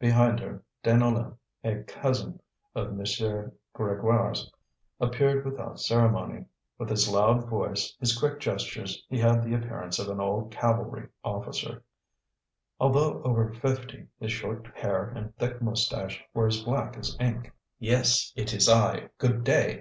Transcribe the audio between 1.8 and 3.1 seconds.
cousin of M.